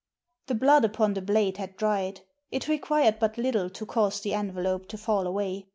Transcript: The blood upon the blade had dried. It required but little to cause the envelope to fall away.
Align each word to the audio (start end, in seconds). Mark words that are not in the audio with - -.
The 0.47 0.55
blood 0.55 0.83
upon 0.83 1.13
the 1.13 1.21
blade 1.21 1.57
had 1.57 1.77
dried. 1.77 2.21
It 2.51 2.67
required 2.67 3.19
but 3.19 3.37
little 3.37 3.69
to 3.69 3.85
cause 3.85 4.19
the 4.19 4.33
envelope 4.33 4.87
to 4.87 4.97
fall 4.97 5.27
away. 5.27 5.67